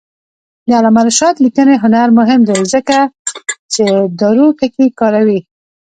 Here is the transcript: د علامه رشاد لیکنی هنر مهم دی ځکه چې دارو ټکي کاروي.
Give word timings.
د 0.67 0.69
علامه 0.79 1.01
رشاد 1.07 1.35
لیکنی 1.45 1.75
هنر 1.83 2.07
مهم 2.19 2.41
دی 2.49 2.57
ځکه 2.73 2.97
چې 3.73 3.83
دارو 4.19 4.47
ټکي 4.59 4.87
کاروي. 4.99 5.39